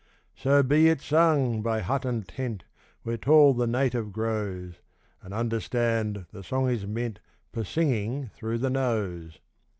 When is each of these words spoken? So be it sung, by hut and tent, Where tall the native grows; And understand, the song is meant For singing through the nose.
So 0.35 0.63
be 0.63 0.89
it 0.89 0.99
sung, 0.99 1.61
by 1.61 1.81
hut 1.81 2.05
and 2.05 2.27
tent, 2.27 2.63
Where 3.03 3.17
tall 3.17 3.53
the 3.53 3.67
native 3.67 4.11
grows; 4.11 4.81
And 5.21 5.31
understand, 5.31 6.25
the 6.31 6.41
song 6.43 6.71
is 6.71 6.87
meant 6.87 7.19
For 7.53 7.63
singing 7.63 8.31
through 8.33 8.57
the 8.57 8.71
nose. 8.71 9.37